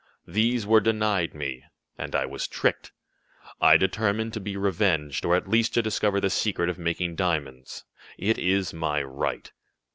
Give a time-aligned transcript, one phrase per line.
[0.25, 1.63] These were denied me,
[1.95, 2.91] and I was tricked.
[3.61, 7.83] I determined to be revenged, or at least to discover the secret of making diamonds.
[8.17, 9.51] It is my right."